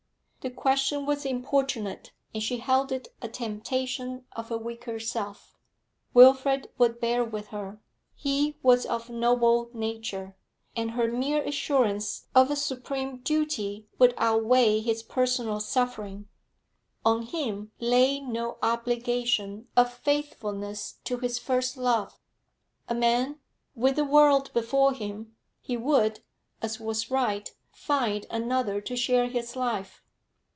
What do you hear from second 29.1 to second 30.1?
his life.